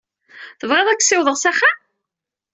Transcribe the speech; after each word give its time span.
Tebɣiḍ 0.59 0.87
ad 0.89 0.97
k-ssiwḍeɣ 0.99 1.35
s 1.37 1.43
axxam? 1.49 1.77